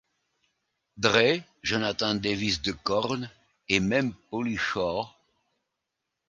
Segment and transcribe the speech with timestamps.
[1.05, 3.29] Dre, Jonathan Davis de Korn
[3.69, 5.15] et même Pauly Shore.